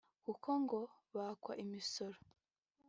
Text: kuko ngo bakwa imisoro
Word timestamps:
kuko 0.25 0.49
ngo 0.61 0.79
bakwa 1.15 1.53
imisoro 1.63 2.17